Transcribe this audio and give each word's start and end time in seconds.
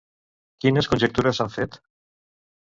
Quines 0.65 0.89
conjectures 0.95 1.41
s'han 1.41 1.55
fet? 1.59 1.81